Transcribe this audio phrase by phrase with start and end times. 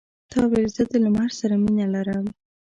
[0.31, 2.25] تا ویل زه د لمر سره مینه لرم.